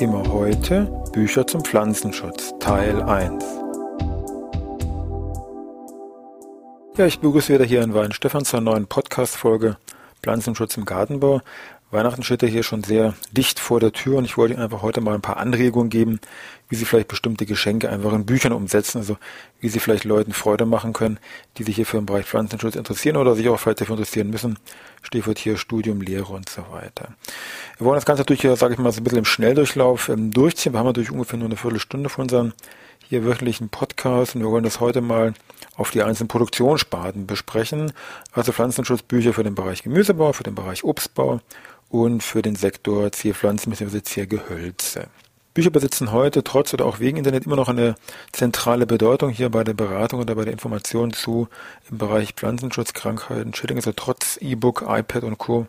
Thema 0.00 0.26
heute 0.30 0.90
Bücher 1.12 1.46
zum 1.46 1.62
Pflanzenschutz 1.62 2.54
Teil 2.58 3.02
1. 3.02 3.44
Ja, 6.96 7.04
ich 7.04 7.20
begrüße 7.20 7.52
wieder 7.52 7.66
hier 7.66 7.82
in 7.82 7.92
Weinstefan 7.92 8.46
zur 8.46 8.62
neuen 8.62 8.86
Podcast-Folge 8.86 9.76
Pflanzenschutz 10.22 10.78
im 10.78 10.86
Gartenbau. 10.86 11.42
Weihnachten 11.90 12.22
steht 12.22 12.42
ja 12.42 12.48
hier 12.48 12.62
schon 12.62 12.84
sehr 12.84 13.14
dicht 13.32 13.58
vor 13.58 13.80
der 13.80 13.92
Tür 13.92 14.18
und 14.18 14.24
ich 14.24 14.36
wollte 14.36 14.54
Ihnen 14.54 14.62
einfach 14.62 14.82
heute 14.82 15.00
mal 15.00 15.14
ein 15.14 15.22
paar 15.22 15.38
Anregungen 15.38 15.90
geben, 15.90 16.20
wie 16.68 16.76
Sie 16.76 16.84
vielleicht 16.84 17.08
bestimmte 17.08 17.46
Geschenke 17.46 17.90
einfach 17.90 18.12
in 18.12 18.26
Büchern 18.26 18.52
umsetzen, 18.52 18.98
also 18.98 19.16
wie 19.58 19.68
Sie 19.68 19.80
vielleicht 19.80 20.04
Leuten 20.04 20.32
Freude 20.32 20.66
machen 20.66 20.92
können, 20.92 21.18
die 21.56 21.64
sich 21.64 21.74
hier 21.74 21.86
für 21.86 21.96
den 21.96 22.06
Bereich 22.06 22.26
Pflanzenschutz 22.26 22.76
interessieren 22.76 23.16
oder 23.16 23.34
sich 23.34 23.48
auch 23.48 23.58
vielleicht 23.58 23.80
dafür 23.80 23.96
interessieren 23.96 24.30
müssen. 24.30 24.58
Stichwort 25.02 25.38
hier 25.38 25.56
Studium, 25.56 26.00
Lehre 26.00 26.32
und 26.32 26.48
so 26.48 26.64
weiter. 26.70 27.08
Wir 27.78 27.86
wollen 27.86 27.96
das 27.96 28.06
Ganze 28.06 28.20
natürlich 28.20 28.42
hier, 28.42 28.54
sage 28.54 28.74
ich 28.74 28.78
mal, 28.78 28.92
so 28.92 29.00
ein 29.00 29.04
bisschen 29.04 29.18
im 29.18 29.24
Schnelldurchlauf 29.24 30.08
ähm, 30.10 30.30
durchziehen. 30.30 30.72
Wir 30.72 30.78
haben 30.78 30.86
natürlich 30.86 31.10
ungefähr 31.10 31.38
nur 31.38 31.48
eine 31.48 31.56
Viertelstunde 31.56 32.08
von 32.08 32.22
unseren 32.22 32.52
hier 33.08 33.24
wöchentlichen 33.24 33.70
Podcast 33.70 34.36
und 34.36 34.42
wir 34.42 34.50
wollen 34.50 34.62
das 34.62 34.78
heute 34.78 35.00
mal 35.00 35.34
auf 35.74 35.90
die 35.90 36.02
einzelnen 36.02 36.28
Produktionssparten 36.28 37.26
besprechen. 37.26 37.92
Also 38.32 38.52
Pflanzenschutzbücher 38.52 39.32
für 39.32 39.42
den 39.42 39.56
Bereich 39.56 39.82
Gemüsebau, 39.82 40.32
für 40.32 40.44
den 40.44 40.54
Bereich 40.54 40.84
Obstbau 40.84 41.40
und 41.90 42.22
für 42.22 42.40
den 42.40 42.56
Sektor 42.56 43.12
Zierpflanzen 43.12 43.70
bzw. 43.70 44.02
Ziergehölze. 44.02 45.08
Bücher 45.52 45.70
besitzen 45.70 46.12
heute 46.12 46.44
trotz 46.44 46.72
oder 46.72 46.86
auch 46.86 47.00
wegen 47.00 47.18
Internet 47.18 47.44
immer 47.44 47.56
noch 47.56 47.68
eine 47.68 47.96
zentrale 48.32 48.86
Bedeutung 48.86 49.30
hier 49.30 49.50
bei 49.50 49.64
der 49.64 49.74
Beratung 49.74 50.20
oder 50.20 50.36
bei 50.36 50.44
der 50.44 50.52
Information 50.52 51.12
zu 51.12 51.48
im 51.90 51.98
Bereich 51.98 52.34
Pflanzenschutz, 52.34 52.92
Krankheiten, 52.92 53.52
Schädlinge, 53.52 53.80
also 53.80 53.92
trotz 53.94 54.38
E-Book, 54.40 54.84
iPad 54.86 55.24
und 55.24 55.38
Co 55.38 55.66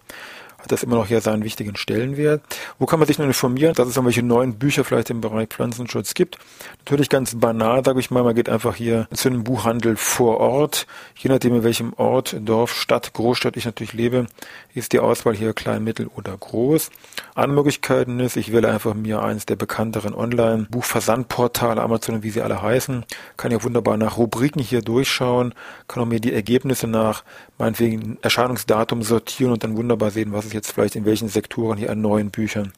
hat 0.62 0.72
das 0.72 0.84
immer 0.84 0.96
noch 0.96 1.08
hier 1.08 1.22
seinen 1.22 1.44
wichtigen 1.44 1.76
Stellenwert. 1.76 2.42
Wo 2.78 2.86
kann 2.86 3.00
man 3.00 3.08
sich 3.08 3.18
nun 3.18 3.28
informieren, 3.28 3.74
dass 3.74 3.88
es 3.88 3.96
irgendwelche 3.96 4.24
neuen 4.24 4.56
Bücher 4.60 4.84
vielleicht 4.84 5.10
im 5.10 5.22
Bereich 5.22 5.50
Pflanzenschutz 5.50 6.14
gibt? 6.14 6.38
Natürlich 6.80 7.10
ganz 7.10 7.36
banal, 7.36 7.84
sage 7.84 8.00
ich 8.00 8.12
mal, 8.12 8.24
man 8.24 8.36
geht 8.36 8.50
einfach 8.50 8.76
hier 8.76 9.08
zu 9.14 9.30
einem 9.30 9.44
Buchhandel 9.44 9.96
vor 9.98 10.38
Ort. 10.40 10.88
Je 11.16 11.30
nachdem, 11.30 11.56
in 11.56 11.64
welchem 11.64 11.94
Ort, 11.94 12.36
Dorf, 12.40 12.74
Stadt, 12.74 13.14
Großstadt 13.14 13.58
ich 13.58 13.66
natürlich 13.66 13.94
lebe, 13.94 14.28
ist 14.74 14.94
die 14.94 15.00
Auswahl 15.00 15.36
hier 15.36 15.54
klein, 15.54 15.84
mittel 15.84 16.10
oder 16.16 16.38
groß. 16.38 16.92
Andere 17.36 17.56
Möglichkeiten 17.56 18.20
ist, 18.20 18.38
ich 18.38 18.52
wähle 18.52 18.70
einfach 18.70 18.94
mir 18.94 19.22
eines 19.22 19.46
der 19.46 19.56
bekannteren 19.56 20.14
Online-Buchversandportale, 20.14 21.82
Amazon, 21.82 22.24
wie 22.24 22.30
sie 22.30 22.42
alle 22.42 22.62
heißen, 22.62 23.06
kann 23.38 23.52
ja 23.52 23.64
wunderbar 23.64 23.98
nach 23.98 24.18
Rubriken 24.18 24.62
hier 24.62 24.82
durchschauen, 24.82 25.54
kann 25.88 26.04
auch 26.04 26.08
mir 26.08 26.20
die 26.20 26.34
Ergebnisse 26.34 26.88
nach 26.88 27.24
meinetwegen 27.58 28.18
Erscheinungsdatum 28.22 29.04
sortieren 29.04 29.54
und 29.54 29.64
dann 29.64 29.78
wunderbar 29.78 30.12
sehen, 30.12 30.34
was 30.34 30.51
ist 30.52 30.68
jetzt 30.68 30.72
vielleicht 30.72 30.96
in 30.96 31.06
welchen 31.06 31.30
Sektoren 31.30 31.78
hier 31.78 31.90
an 31.90 32.02
neuen 32.02 32.32
Büchern 32.32 32.74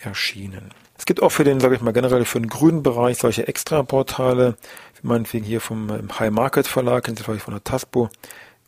erschienen. 0.00 0.70
Es 0.98 1.04
gibt 1.04 1.22
auch 1.22 1.30
für 1.30 1.44
den, 1.44 1.60
sage 1.60 1.74
ich 1.74 1.80
mal, 1.80 1.92
generell 1.92 2.24
für 2.24 2.40
den 2.40 2.48
grünen 2.48 2.82
Bereich 2.82 3.18
solche 3.18 3.46
Extraportale, 3.46 4.56
wie 5.00 5.06
meinetwegen 5.06 5.44
hier 5.44 5.60
vom 5.60 5.90
High 6.18 6.30
Market 6.30 6.66
Verlag, 6.66 7.04
kennen 7.04 7.16
Sie 7.16 7.24
vielleicht 7.24 7.44
von 7.44 7.54
der 7.54 7.64
TASPO, 7.64 8.08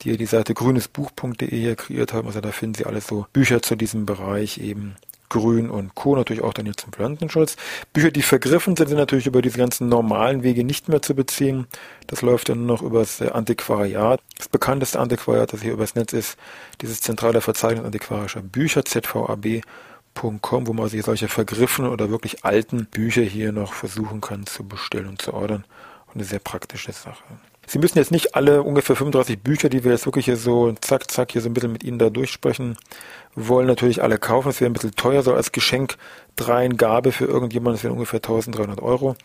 die 0.03 0.17
die 0.17 0.27
Seite 0.27 0.55
grünesbuch.de 0.55 1.49
hier 1.49 1.77
kreiert 1.77 2.13
haben. 2.13 2.27
Also 2.27 2.41
da 2.41 2.53
finden 2.53 2.75
Sie 2.75 2.87
alles 2.87 3.07
so 3.07 3.27
Bücher 3.33 3.63
zu 3.63 3.77
diesem 3.77 4.07
Bereich 4.07 4.59
eben 4.59 4.97
Grün 5.29 5.71
und 5.71 5.95
Co. 5.95 6.17
natürlich 6.17 6.43
auch 6.43 6.53
dann 6.53 6.67
jetzt 6.67 6.81
zum 6.81 6.93
Pflanzenschutz. 6.93 7.57
Bücher, 7.93 8.11
die 8.11 8.23
vergriffen 8.23 8.77
sind, 8.77 8.89
sind 8.89 8.99
natürlich 8.99 9.27
über 9.27 9.43
diese 9.43 9.59
ganzen 9.59 9.89
normalen 9.89 10.43
Wege 10.43 10.65
nicht 10.65 10.89
mehr 10.89 11.03
zu 11.03 11.15
beziehen. 11.15 11.67
Das 12.07 12.23
läuft 12.23 12.49
dann 12.49 12.59
nur 12.59 12.77
noch 12.77 12.83
über 12.83 13.01
das 13.01 13.21
Antiquariat. 13.21 14.21
Das 14.37 14.49
bekannteste 14.49 14.99
Antiquariat, 14.99 15.53
das 15.53 15.63
hier 15.63 15.73
übers 15.73 15.95
Netz 15.95 16.13
ist, 16.13 16.39
dieses 16.81 17.01
zentrale 17.01 17.41
Verzeichnis 17.41 17.85
antiquarischer 17.85 18.43
Bücher, 18.43 18.85
zvab.com, 18.85 20.67
wo 20.67 20.73
man 20.73 20.89
sich 20.89 21.05
solche 21.05 21.29
vergriffenen 21.29 21.91
oder 21.91 22.11
wirklich 22.11 22.45
alten 22.45 22.87
Bücher 22.87 23.23
hier 23.23 23.53
noch 23.53 23.73
versuchen 23.75 24.21
kann 24.21 24.47
zu 24.47 24.67
bestellen 24.67 25.09
und 25.09 25.23
zu 25.23 25.35
ordern. 25.35 25.65
Und 26.07 26.15
eine 26.15 26.25
sehr 26.25 26.39
praktische 26.39 26.93
Sache. 26.93 27.23
Sie 27.71 27.79
müssen 27.79 27.99
jetzt 27.99 28.11
nicht 28.11 28.35
alle 28.35 28.63
ungefähr 28.63 28.97
35 28.97 29.41
Bücher, 29.41 29.69
die 29.69 29.85
wir 29.85 29.93
jetzt 29.93 30.07
wirklich 30.07 30.25
hier 30.25 30.39
so 30.39 30.73
zack, 30.81 31.11
zack, 31.11 31.33
hier 31.33 31.43
so 31.43 31.51
ein 31.51 31.53
bisschen 31.53 31.71
mit 31.71 31.85
Ihnen 31.85 31.99
da 31.99 32.09
durchsprechen, 32.09 32.79
wollen 33.35 33.67
natürlich 33.67 34.03
alle 34.03 34.17
kaufen. 34.17 34.49
Es 34.49 34.63
wäre 34.63 34.71
ein 34.71 34.73
bisschen 34.73 34.97
teuer, 34.97 35.23
so 35.23 35.35
als 35.35 35.53
Geschenk 35.53 35.99
Gabe 36.35 37.13
für 37.13 37.27
irgendjemanden, 37.27 37.75
das 37.75 37.85
wäre 37.85 37.93
ungefähr 37.93 38.19
1300 38.19 38.81
Euro. 38.81 39.17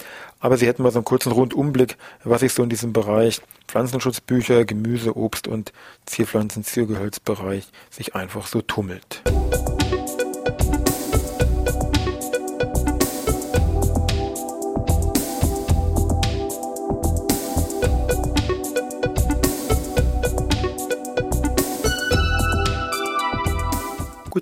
Aber 0.41 0.57
Sie 0.57 0.67
hätten 0.67 0.83
mal 0.83 0.91
so 0.91 0.99
einen 0.99 1.05
kurzen 1.05 1.31
Rundumblick, 1.31 1.95
was 2.25 2.41
sich 2.41 2.51
so 2.51 2.63
in 2.63 2.69
diesem 2.69 2.91
Bereich 2.91 3.39
Pflanzenschutzbücher, 3.69 4.65
Gemüse, 4.65 5.15
Obst 5.15 5.47
und 5.47 5.71
Zierpflanzen, 6.05 6.65
Ziergehölzbereich 6.65 7.67
sich 7.91 8.13
einfach 8.13 8.47
so 8.47 8.61
tummelt. 8.61 9.21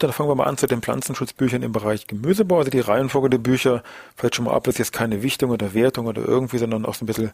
Gut, 0.01 0.07
dann 0.07 0.13
fangen 0.13 0.29
wir 0.29 0.35
mal 0.35 0.45
an 0.45 0.57
zu 0.57 0.65
den 0.65 0.81
Pflanzenschutzbüchern 0.81 1.61
im 1.61 1.73
Bereich 1.73 2.07
Gemüsebau. 2.07 2.57
Also 2.57 2.71
die 2.71 2.79
Reihenfolge 2.79 3.29
der 3.29 3.37
Bücher 3.37 3.83
fällt 4.15 4.35
schon 4.35 4.45
mal 4.45 4.55
ab, 4.55 4.67
ist 4.67 4.79
jetzt 4.79 4.93
keine 4.93 5.21
Wichtung 5.21 5.51
oder 5.51 5.75
Wertung 5.75 6.07
oder 6.07 6.25
irgendwie, 6.25 6.57
sondern 6.57 6.87
auch 6.87 6.95
so 6.95 7.03
ein 7.03 7.05
bisschen 7.05 7.29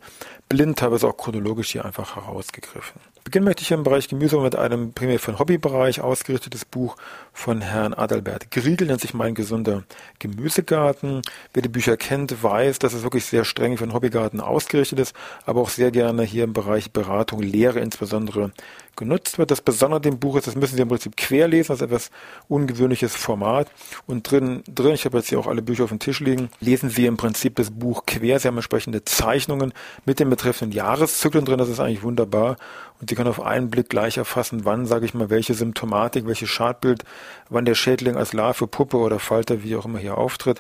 blind, 0.50 0.78
teilweise 0.78 1.08
auch 1.08 1.16
chronologisch 1.16 1.72
hier 1.72 1.86
einfach 1.86 2.18
herausgegriffen. 2.18 3.00
Beginnen 3.24 3.46
möchte 3.46 3.62
ich 3.62 3.72
im 3.72 3.84
Bereich 3.84 4.10
Gemüse 4.10 4.38
mit 4.40 4.58
einem 4.58 4.92
primär 4.92 5.18
für 5.20 5.32
den 5.32 5.40
Hobbybereich 5.40 6.02
ausgerichtetes 6.02 6.66
Buch 6.66 6.98
von 7.32 7.62
Herrn 7.62 7.94
Adalbert 7.94 8.52
Griegel, 8.52 8.88
nennt 8.88 9.00
sich 9.00 9.14
Mein 9.14 9.34
gesunder 9.34 9.84
Gemüsegarten. 10.20 11.22
Wer 11.54 11.62
die 11.62 11.70
Bücher 11.70 11.96
kennt, 11.96 12.44
weiß, 12.44 12.80
dass 12.80 12.94
es 12.94 13.04
wirklich 13.04 13.26
sehr 13.26 13.46
streng 13.46 13.78
für 13.78 13.86
den 13.86 13.94
Hobbygarten 13.94 14.42
ausgerichtet 14.42 15.00
ist, 15.00 15.16
aber 15.46 15.62
auch 15.62 15.70
sehr 15.70 15.92
gerne 15.92 16.24
hier 16.24 16.44
im 16.44 16.52
Bereich 16.52 16.92
Beratung, 16.92 17.42
Lehre 17.42 17.80
insbesondere 17.80 18.52
genutzt 18.98 19.38
wird. 19.38 19.52
Das 19.52 19.62
Besondere 19.62 20.02
dem 20.02 20.20
Buch 20.20 20.36
ist, 20.36 20.48
das 20.48 20.56
müssen 20.56 20.76
Sie 20.76 20.82
im 20.82 20.90
Prinzip 20.90 21.16
querlesen, 21.16 21.70
das 21.70 21.82
ist 21.82 21.86
etwas 21.86 22.12
ungewöhnliches 22.50 23.16
Format. 23.16 23.72
Und 24.06 24.30
drin, 24.30 24.64
drin, 24.68 24.94
ich 24.94 25.06
habe 25.06 25.18
jetzt 25.18 25.30
hier 25.30 25.40
auch 25.40 25.48
alle 25.48 25.62
Bücher 25.62 25.86
auf 25.86 25.90
dem 25.90 26.00
Tisch 26.00 26.20
liegen, 26.20 26.50
lesen 26.60 26.90
Sie 26.90 27.06
im 27.06 27.16
Prinzip 27.18 27.56
das 27.56 27.72
Buch 27.72 28.06
quer. 28.06 28.40
Sie 28.40 28.48
haben 28.48 28.58
entsprechende 28.58 29.06
Zeichnungen 29.06 29.74
mit 30.06 30.20
den 30.20 30.30
betreffenden 30.30 30.76
Jahreszyklen 30.76 31.46
drin, 31.46 31.58
das 31.58 31.70
ist 31.70 31.80
eigentlich 31.80 32.04
wunderbar. 32.04 32.58
Und 33.00 33.10
Sie 33.10 33.16
können 33.16 33.30
auf 33.30 33.42
einen 33.42 33.70
Blick 33.70 33.90
gleich 33.90 34.18
erfassen, 34.18 34.66
wann, 34.66 34.88
sage 34.88 35.06
ich 35.06 35.14
mal, 35.14 35.30
welche 35.30 35.54
Symptomatik, 35.54 36.26
welches 36.26 36.50
Schadbild, 36.50 37.04
wann 37.50 37.66
der 37.66 37.76
Schädling 37.76 38.18
als 38.18 38.34
Larve, 38.34 38.68
Puppe 38.68 38.98
oder 38.98 39.20
Falter, 39.20 39.64
wie 39.64 39.76
auch 39.76 39.86
immer 39.86 40.00
hier 40.00 40.18
auftritt, 40.18 40.60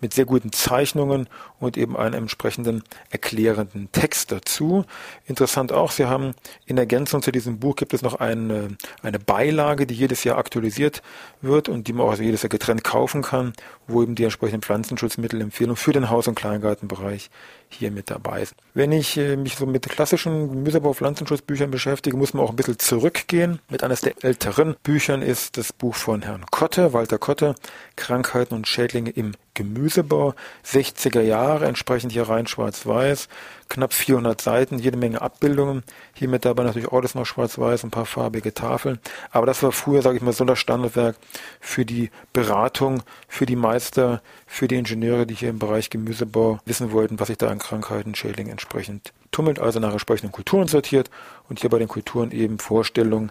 mit 0.00 0.14
sehr 0.14 0.24
guten 0.24 0.52
Zeichnungen 0.52 1.28
und 1.58 1.76
eben 1.76 1.96
einem 1.96 2.22
entsprechenden 2.22 2.82
erklärenden 3.10 3.90
Text 3.92 4.32
dazu. 4.32 4.84
Interessant 5.26 5.72
auch, 5.72 5.90
Sie 5.90 6.06
haben 6.06 6.34
in 6.66 6.78
Ergänzung 6.78 7.22
zu 7.22 7.32
diesem 7.32 7.58
Buch 7.58 7.76
gibt 7.76 7.94
es 7.94 8.02
noch 8.02 8.14
eine, 8.14 8.76
eine 9.02 9.18
Beilage, 9.18 9.86
die 9.86 9.94
jedes 9.94 10.24
Jahr 10.24 10.38
aktualisiert 10.38 11.02
wird 11.40 11.68
und 11.68 11.88
die 11.88 11.92
man 11.92 12.06
auch 12.06 12.16
jedes 12.18 12.42
Jahr 12.42 12.50
getrennt 12.50 12.84
kaufen 12.84 13.22
kann, 13.22 13.52
wo 13.86 14.02
eben 14.02 14.14
die 14.14 14.24
entsprechenden 14.24 14.62
Pflanzenschutzmittelempfehlungen 14.62 15.76
für 15.76 15.92
den 15.92 16.10
Haus- 16.10 16.28
und 16.28 16.34
Kleingartenbereich 16.34 17.30
hier 17.68 17.90
mit 17.90 18.10
dabei 18.10 18.42
ist. 18.42 18.54
Wenn 18.74 18.92
ich 18.92 19.16
äh, 19.16 19.36
mich 19.36 19.56
so 19.56 19.66
mit 19.66 19.88
klassischen 19.88 20.48
Gemüsebau-Pflanzenschutzbüchern 20.48 21.70
beschäftige, 21.70 22.16
muss 22.16 22.34
man 22.34 22.44
auch 22.44 22.50
ein 22.50 22.56
bisschen 22.56 22.78
zurückgehen. 22.78 23.60
Mit 23.68 23.82
eines 23.82 24.00
der 24.00 24.14
älteren 24.22 24.76
Büchern 24.82 25.22
ist 25.22 25.56
das 25.56 25.72
Buch 25.72 25.94
von 25.94 26.22
Herrn 26.22 26.46
Kotte, 26.50 26.92
Walter 26.92 27.18
Kotte, 27.18 27.54
Krankheiten 27.96 28.54
und 28.54 28.66
Schädlinge 28.68 29.10
im 29.10 29.32
Gemüsebau, 29.54 30.34
60er 30.64 31.20
Jahre, 31.20 31.66
entsprechend 31.66 32.12
hier 32.12 32.28
rein 32.28 32.46
schwarz-weiß, 32.46 33.28
knapp 33.68 33.92
400 33.92 34.40
Seiten, 34.40 34.78
jede 34.78 34.96
Menge 34.96 35.20
Abbildungen. 35.20 35.82
Hier 36.14 36.28
mit 36.28 36.44
dabei 36.44 36.64
natürlich 36.64 36.92
alles 36.92 37.14
noch 37.14 37.26
schwarz-weiß, 37.26 37.84
ein 37.84 37.90
paar 37.90 38.06
farbige 38.06 38.54
Tafeln. 38.54 38.98
Aber 39.30 39.46
das 39.46 39.62
war 39.62 39.72
früher, 39.72 40.02
sage 40.02 40.16
ich 40.16 40.22
mal, 40.22 40.32
so 40.32 40.44
das 40.44 40.58
Standardwerk 40.58 41.16
für 41.60 41.84
die 41.84 42.10
Beratung, 42.32 43.02
für 43.28 43.46
die 43.46 43.56
Meister, 43.56 44.22
für 44.46 44.68
die 44.68 44.76
Ingenieure, 44.76 45.26
die 45.26 45.34
hier 45.34 45.50
im 45.50 45.58
Bereich 45.58 45.90
Gemüsebau 45.90 46.60
wissen 46.64 46.92
wollten, 46.92 47.20
was 47.20 47.28
sich 47.28 47.38
da 47.38 47.48
an 47.48 47.58
Krankheiten, 47.58 48.14
Schädlingen 48.14 48.52
entsprechend 48.52 49.12
tummelt, 49.30 49.58
also 49.58 49.80
nach 49.80 49.92
entsprechenden 49.92 50.32
Kulturen 50.32 50.68
sortiert 50.68 51.10
und 51.48 51.60
hier 51.60 51.70
bei 51.70 51.78
den 51.78 51.88
Kulturen 51.88 52.30
eben 52.30 52.58
Vorstellungen 52.58 53.30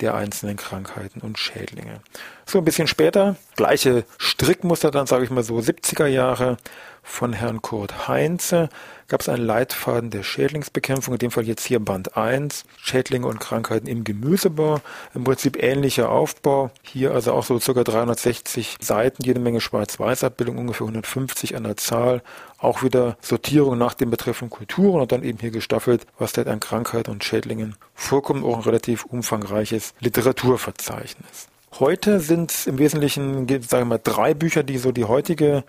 der 0.00 0.14
einzelnen 0.14 0.56
Krankheiten 0.56 1.20
und 1.20 1.38
Schädlinge. 1.38 2.00
So 2.46 2.58
ein 2.58 2.64
bisschen 2.64 2.88
später, 2.88 3.36
gleiche 3.56 4.04
Strickmuster 4.18 4.90
dann, 4.90 5.06
sage 5.06 5.24
ich 5.24 5.30
mal 5.30 5.42
so, 5.42 5.56
70er 5.56 6.06
Jahre 6.06 6.56
von 7.02 7.32
Herrn 7.32 7.62
Kurt 7.62 8.08
Heinze, 8.08 8.68
gab 9.08 9.20
es 9.20 9.28
einen 9.28 9.44
Leitfaden 9.44 10.10
der 10.10 10.22
Schädlingsbekämpfung, 10.22 11.14
in 11.14 11.18
dem 11.18 11.30
Fall 11.30 11.44
jetzt 11.44 11.64
hier 11.64 11.78
Band 11.78 12.16
1, 12.16 12.64
Schädlinge 12.78 13.26
und 13.26 13.40
Krankheiten 13.40 13.86
im 13.86 14.04
Gemüsebau. 14.04 14.80
Im 15.14 15.24
Prinzip 15.24 15.62
ähnlicher 15.62 16.08
Aufbau. 16.08 16.70
Hier 16.82 17.12
also 17.12 17.32
auch 17.32 17.44
so 17.44 17.58
circa 17.58 17.84
360 17.84 18.78
Seiten, 18.80 19.22
jede 19.22 19.40
Menge 19.40 19.60
Schwarz-Weiß-Abbildung, 19.60 20.58
ungefähr 20.58 20.86
150 20.86 21.56
an 21.56 21.64
der 21.64 21.76
Zahl. 21.76 22.22
Auch 22.58 22.82
wieder 22.82 23.18
Sortierung 23.20 23.76
nach 23.76 23.94
den 23.94 24.10
betreffenden 24.10 24.56
Kulturen 24.56 25.02
und 25.02 25.12
dann 25.12 25.22
eben 25.22 25.38
hier 25.38 25.50
gestaffelt, 25.50 26.06
was 26.18 26.32
dort 26.32 26.48
an 26.48 26.60
Krankheiten 26.60 27.10
und 27.10 27.24
Schädlingen 27.24 27.76
vorkommt. 27.94 28.44
Auch 28.44 28.56
ein 28.56 28.62
relativ 28.62 29.04
umfangreiches 29.04 29.94
Literaturverzeichnis. 30.00 31.48
Heute 31.80 32.20
sind 32.20 32.52
es 32.52 32.68
im 32.68 32.78
Wesentlichen, 32.78 33.48
sagen 33.48 33.82
wir 33.82 33.84
mal, 33.84 34.00
drei 34.02 34.32
Bücher, 34.32 34.62
die 34.62 34.78
so 34.78 34.92
die 34.92 35.06
heutige 35.06 35.64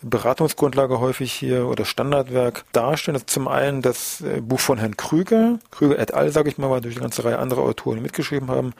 Beratungsgrundlage 0.00 1.00
häufig 1.00 1.34
hier 1.34 1.66
oder 1.66 1.84
Standardwerk 1.84 2.64
darstellen. 2.72 3.12
Das 3.12 3.22
ist 3.24 3.30
zum 3.30 3.46
einen 3.46 3.82
das 3.82 4.22
äh, 4.22 4.40
Buch 4.40 4.60
von 4.60 4.78
Herrn 4.78 4.96
Krüger, 4.96 5.58
Krüger 5.70 5.98
et 5.98 6.14
al., 6.14 6.32
sage 6.32 6.48
ich 6.48 6.56
mal, 6.56 6.80
durch 6.80 6.94
eine 6.94 7.02
ganze 7.02 7.24
Reihe 7.24 7.38
anderer 7.38 7.60
Autoren 7.60 8.00
mitgeschrieben 8.00 8.48
haben, 8.48 8.72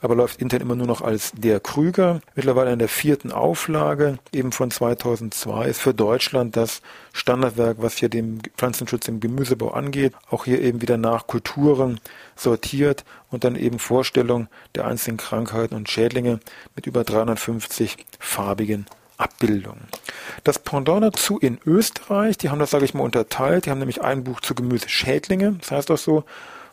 aber 0.00 0.14
läuft 0.14 0.40
intern 0.40 0.60
immer 0.60 0.74
nur 0.74 0.86
noch 0.86 1.00
als 1.00 1.32
der 1.32 1.60
Krüger. 1.60 2.20
Mittlerweile 2.34 2.72
in 2.72 2.78
der 2.78 2.88
vierten 2.88 3.32
Auflage, 3.32 4.18
eben 4.32 4.52
von 4.52 4.70
2002, 4.70 5.66
ist 5.66 5.80
für 5.80 5.94
Deutschland 5.94 6.56
das 6.56 6.82
Standardwerk, 7.12 7.78
was 7.80 7.96
hier 7.96 8.08
den 8.08 8.40
Pflanzenschutz 8.56 9.08
im 9.08 9.20
Gemüsebau 9.20 9.70
angeht. 9.70 10.14
Auch 10.30 10.44
hier 10.44 10.60
eben 10.60 10.82
wieder 10.82 10.96
nach 10.96 11.26
Kulturen 11.26 12.00
sortiert 12.36 13.04
und 13.30 13.44
dann 13.44 13.56
eben 13.56 13.78
Vorstellung 13.78 14.48
der 14.74 14.86
einzelnen 14.86 15.16
Krankheiten 15.16 15.74
und 15.74 15.90
Schädlinge 15.90 16.40
mit 16.76 16.86
über 16.86 17.04
350 17.04 18.06
farbigen 18.18 18.86
Abbildungen. 19.18 19.88
Das 20.44 20.60
Pendant 20.60 21.02
dazu 21.02 21.38
in 21.38 21.58
Österreich, 21.66 22.38
die 22.38 22.50
haben 22.50 22.60
das, 22.60 22.70
sage 22.70 22.84
ich 22.84 22.94
mal, 22.94 23.02
unterteilt. 23.02 23.66
Die 23.66 23.70
haben 23.70 23.80
nämlich 23.80 24.00
ein 24.00 24.24
Buch 24.24 24.40
zu 24.40 24.54
Gemüseschädlinge, 24.54 25.56
das 25.60 25.72
heißt 25.72 25.90
auch 25.90 25.98
so, 25.98 26.24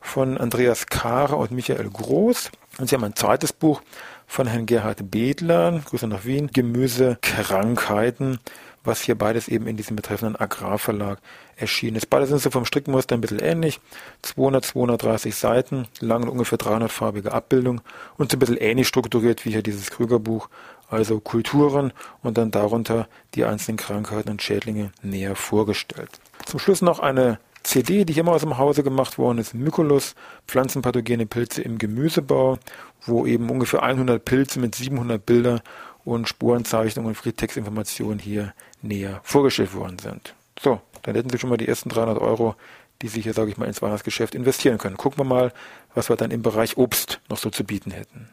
von 0.05 0.37
Andreas 0.37 0.87
Kahre 0.87 1.35
und 1.35 1.51
Michael 1.51 1.89
Groß. 1.89 2.51
Und 2.77 2.89
sie 2.89 2.95
haben 2.95 3.03
ein 3.03 3.15
zweites 3.15 3.51
Buch 3.51 3.81
von 4.27 4.47
Herrn 4.47 4.65
Gerhard 4.65 5.11
Bedler, 5.11 5.81
Grüße 5.85 6.07
nach 6.07 6.25
Wien, 6.25 6.49
Gemüsekrankheiten, 6.53 8.39
was 8.83 9.01
hier 9.01 9.15
beides 9.15 9.47
eben 9.47 9.67
in 9.67 9.77
diesem 9.77 9.95
betreffenden 9.95 10.35
Agrarverlag 10.35 11.19
erschienen 11.55 11.97
ist. 11.97 12.09
Beide 12.09 12.27
sind 12.27 12.39
so 12.39 12.51
vom 12.51 12.65
Strickmuster 12.65 13.15
ein 13.15 13.21
bisschen 13.21 13.39
ähnlich. 13.39 13.79
200, 14.21 14.63
230 14.63 15.35
Seiten, 15.35 15.87
lang 15.99 16.23
und 16.23 16.29
ungefähr 16.29 16.57
300 16.57 16.91
farbige 16.91 17.31
Abbildung 17.31 17.81
und 18.17 18.31
so 18.31 18.37
ein 18.37 18.39
bisschen 18.39 18.57
ähnlich 18.57 18.87
strukturiert 18.87 19.43
wie 19.45 19.51
hier 19.51 19.63
dieses 19.63 19.89
Krügerbuch, 19.89 20.49
also 20.89 21.19
Kulturen 21.19 21.93
und 22.21 22.37
dann 22.37 22.51
darunter 22.51 23.07
die 23.33 23.45
einzelnen 23.45 23.77
Krankheiten 23.77 24.29
und 24.29 24.41
Schädlinge 24.41 24.91
näher 25.01 25.35
vorgestellt. 25.35 26.19
Zum 26.45 26.59
Schluss 26.59 26.81
noch 26.81 26.99
eine 26.99 27.39
CD, 27.65 28.05
die 28.05 28.13
hier 28.13 28.23
mal 28.23 28.33
aus 28.35 28.41
dem 28.41 28.57
Hause 28.57 28.83
gemacht 28.83 29.17
worden 29.17 29.39
ist, 29.39 29.53
Mykolus, 29.53 30.15
pflanzenpathogene 30.47 31.25
Pilze 31.25 31.61
im 31.63 31.77
Gemüsebau, 31.77 32.59
wo 33.01 33.25
eben 33.25 33.49
ungefähr 33.49 33.83
100 33.83 34.23
Pilze 34.23 34.59
mit 34.59 34.75
700 34.75 35.25
Bilder 35.25 35.61
und 36.03 36.29
Spurenzeichnungen 36.29 37.09
und 37.09 37.15
Freetextinformationen 37.15 38.19
hier 38.19 38.53
näher 38.81 39.19
vorgestellt 39.23 39.73
worden 39.73 39.97
sind. 39.97 40.35
So, 40.59 40.79
dann 41.01 41.15
hätten 41.15 41.29
Sie 41.29 41.39
schon 41.39 41.49
mal 41.49 41.57
die 41.57 41.67
ersten 41.67 41.89
300 41.89 42.19
Euro, 42.19 42.55
die 43.01 43.07
Sie 43.07 43.21
hier, 43.21 43.33
sage 43.33 43.49
ich 43.49 43.57
mal, 43.57 43.65
ins 43.65 43.81
Weihnachtsgeschäft 43.81 44.35
investieren 44.35 44.77
können. 44.77 44.95
Gucken 44.95 45.19
wir 45.19 45.25
mal, 45.25 45.51
was 45.95 46.09
wir 46.09 46.15
dann 46.15 46.31
im 46.31 46.43
Bereich 46.43 46.77
Obst 46.77 47.19
noch 47.29 47.37
so 47.37 47.49
zu 47.49 47.63
bieten 47.63 47.91
hätten. 47.91 48.29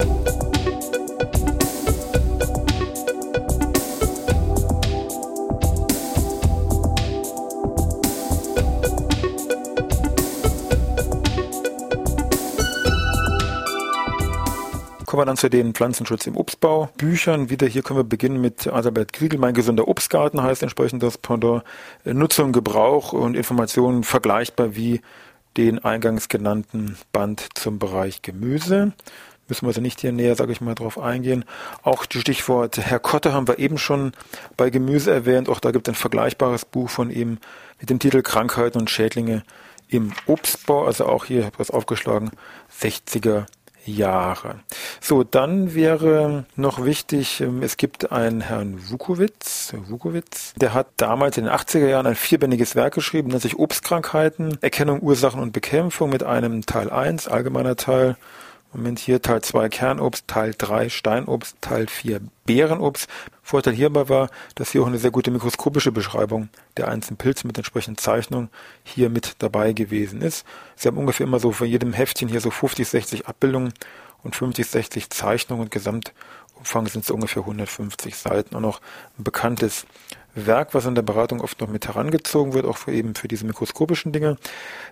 Kommen 15.13 15.21
wir 15.21 15.27
dann 15.27 15.37
zu 15.37 15.51
den 15.51 15.75
Pflanzenschutz 15.75 16.27
im 16.27 16.39
Obstbau 16.39 16.89
Büchern. 16.97 17.51
Wieder 17.51 17.67
hier 17.67 17.83
können 17.83 17.99
wir 17.99 18.05
beginnen 18.05 18.41
mit 18.41 18.67
Adalbert 18.67 19.13
Kriegel, 19.13 19.39
mein 19.39 19.53
gesunder 19.53 19.87
Obstgarten 19.87 20.43
heißt 20.43 20.63
entsprechend 20.63 21.03
das 21.03 21.19
Pendant. 21.19 21.65
Nutzung, 22.07 22.53
Gebrauch 22.53 23.13
und 23.13 23.37
Informationen 23.37 24.05
vergleichbar 24.05 24.75
wie 24.75 25.03
den 25.59 25.85
eingangs 25.85 26.31
genannten 26.31 26.97
Band 27.13 27.47
zum 27.53 27.79
Bereich 27.79 28.23
Gemüse. 28.23 28.95
Müssen 29.49 29.67
wir 29.67 29.69
also 29.69 29.83
nicht 29.83 30.01
hier 30.01 30.13
näher, 30.13 30.35
sage 30.35 30.51
ich 30.51 30.63
mal, 30.63 30.75
drauf 30.75 30.99
eingehen. 30.99 31.45
Auch 31.83 32.07
das 32.07 32.23
Stichwort 32.23 32.79
Herr 32.79 32.99
Kotte 32.99 33.35
haben 33.35 33.47
wir 33.47 33.59
eben 33.59 33.77
schon 33.77 34.13
bei 34.57 34.71
Gemüse 34.71 35.11
erwähnt. 35.11 35.51
Auch 35.51 35.61
da 35.61 35.73
gibt 35.73 35.89
es 35.89 35.93
ein 35.93 35.95
vergleichbares 35.95 36.65
Buch 36.65 36.89
von 36.89 37.11
ihm 37.11 37.37
mit 37.79 37.91
dem 37.91 37.99
Titel 37.99 38.23
Krankheiten 38.23 38.79
und 38.79 38.89
Schädlinge 38.89 39.43
im 39.89 40.15
Obstbau. 40.25 40.87
Also 40.87 41.05
auch 41.05 41.27
hier, 41.27 41.41
ich 41.41 41.45
habe 41.45 41.59
das 41.59 41.71
aufgeschlagen, 41.71 42.31
60er 42.81 43.45
Jahre. 43.85 44.61
So, 45.01 45.25
dann 45.25 45.75
wäre 45.75 46.45
noch 46.57 46.85
wichtig, 46.85 47.41
ähm, 47.41 47.63
es 47.63 47.77
gibt 47.77 48.13
einen 48.13 48.41
Herrn 48.41 48.79
Wukowitz, 48.91 49.75
Wukowitz, 49.89 50.55
der 50.57 50.75
hat 50.75 50.89
damals 50.97 51.39
in 51.39 51.45
den 51.45 51.53
80er 51.53 51.87
Jahren 51.87 52.07
ein 52.07 52.15
vierbändiges 52.15 52.77
Werk 52.77 52.95
geschrieben, 52.95 53.29
nennt 53.29 53.43
sich 53.43 53.59
Obstkrankheiten, 53.59 54.59
Erkennung, 54.61 55.01
Ursachen 55.01 55.41
und 55.41 55.53
Bekämpfung 55.53 56.11
mit 56.11 56.23
einem 56.23 56.67
Teil 56.67 56.91
1, 56.91 57.29
allgemeiner 57.29 57.77
Teil, 57.77 58.17
Moment 58.75 58.99
hier 58.99 59.21
Teil 59.21 59.43
2 59.43 59.69
Kernobst, 59.69 60.27
Teil 60.29 60.55
3 60.57 60.89
Steinobst, 60.89 61.57
Teil 61.61 61.89
4 61.89 62.23
Beerenobst. 62.47 63.07
Vorteil 63.43 63.75
hierbei 63.75 64.09
war, 64.09 64.31
dass 64.55 64.73
hier 64.73 64.83
auch 64.83 64.87
eine 64.87 64.97
sehr 64.97 65.11
gute 65.11 65.31
mikroskopische 65.31 65.93
Beschreibung 65.93 66.49
der 66.79 66.89
einzelnen 66.89 67.19
Pilze 67.19 67.47
mit 67.47 67.59
entsprechenden 67.59 67.99
Zeichnungen 67.99 68.49
hier 68.83 69.11
mit 69.11 69.35
dabei 69.41 69.75
gewesen 69.75 70.23
ist. 70.23 70.47
Sie 70.75 70.89
haben 70.89 70.97
ungefähr 70.97 71.27
immer 71.27 71.39
so 71.39 71.53
von 71.53 71.67
jedem 71.67 71.93
Heftchen 71.93 72.29
hier 72.29 72.41
so 72.41 72.51
50, 72.51 72.89
60 72.89 73.27
Abbildungen 73.29 73.75
und 74.23 74.35
50, 74.37 74.67
60 74.67 75.11
Zeichnungen 75.11 75.65
und 75.65 75.71
Gesamtumfang 75.71 76.87
sind 76.87 77.05
es 77.05 77.11
ungefähr 77.11 77.43
150 77.43 78.17
Seiten. 78.17 78.55
Und 78.55 78.63
noch 78.63 78.81
ein 79.19 79.25
bekanntes 79.25 79.85
Werk, 80.35 80.75
was 80.75 80.87
in 80.87 80.95
der 80.95 81.03
Beratung 81.03 81.41
oft 81.41 81.61
noch 81.61 81.69
mit 81.69 81.87
herangezogen 81.87 82.55
wird, 82.55 82.65
auch 82.65 82.77
für 82.77 82.93
eben 82.93 83.15
für 83.15 83.29
diese 83.29 83.45
mikroskopischen 83.45 84.13
Dinge. 84.13 84.39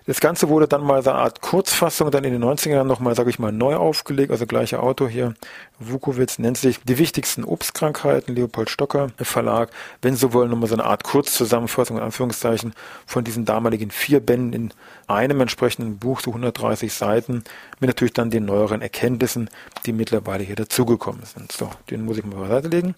Das 0.05 0.19
Ganze 0.19 0.49
wurde 0.49 0.67
dann 0.67 0.83
mal 0.83 1.01
so 1.01 1.09
eine 1.09 1.19
Art 1.19 1.41
Kurzfassung 1.41 2.11
dann 2.11 2.23
in 2.23 2.33
den 2.33 2.43
90er 2.43 2.71
Jahren 2.71 2.87
nochmal, 2.87 3.15
sage 3.15 3.29
ich 3.29 3.39
mal, 3.39 3.51
neu 3.51 3.75
aufgelegt, 3.75 4.31
also 4.31 4.45
gleicher 4.45 4.83
Autor 4.83 5.09
hier, 5.09 5.33
Wukowitz, 5.79 6.37
nennt 6.37 6.57
sich 6.57 6.79
Die 6.83 6.97
wichtigsten 6.97 7.43
Obstkrankheiten, 7.43 8.35
Leopold 8.35 8.69
Stocker 8.69 9.09
Verlag, 9.19 9.71
wenn 10.01 10.15
Sie 10.15 10.31
wollen, 10.33 10.49
nochmal 10.49 10.69
so 10.69 10.75
eine 10.75 10.85
Art 10.85 11.03
Kurzzusammenfassung, 11.03 11.97
in 11.97 12.03
Anführungszeichen, 12.03 12.73
von 13.05 13.23
diesen 13.23 13.45
damaligen 13.45 13.89
vier 13.89 14.19
Bänden 14.19 14.53
in 14.53 14.73
einem 15.07 15.41
entsprechenden 15.41 15.97
Buch, 15.97 16.21
so 16.21 16.31
130 16.31 16.93
Seiten, 16.93 17.43
mit 17.79 17.87
natürlich 17.87 18.13
dann 18.13 18.29
den 18.29 18.45
neueren 18.45 18.81
Erkenntnissen, 18.81 19.49
die 19.85 19.93
mittlerweile 19.93 20.43
hier 20.43 20.55
dazugekommen 20.55 21.23
sind. 21.23 21.51
So, 21.51 21.69
den 21.89 22.05
muss 22.05 22.17
ich 22.17 22.25
mal 22.25 22.39
beiseite 22.39 22.67
legen. 22.67 22.95